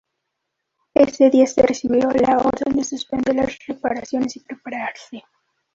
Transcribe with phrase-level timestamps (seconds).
[0.95, 5.23] Ese día, se recibió la orden de suspender las reparaciones y prepararse.